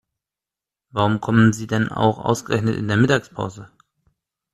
[0.89, 3.69] Warum kommen Sie denn auch ausgerechnet in der Mittagspause?